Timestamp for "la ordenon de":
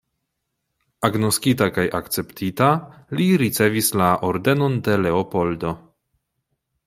4.03-4.99